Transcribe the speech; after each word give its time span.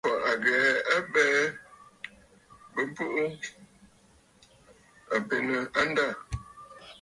Kwèʼefɔ̀ 0.03 0.23
à 0.29 0.31
ghɛ̀ɛ 0.43 0.67
a 0.93 0.95
abɛɛ 0.97 1.41
bɨ̀bùʼù 2.73 3.23
benə̀ 5.27 5.61
a 5.79 5.81
ndâ. 5.89 6.05